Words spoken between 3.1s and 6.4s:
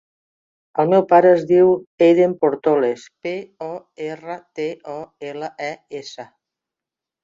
pe, o, erra, te, o, ela, e, essa.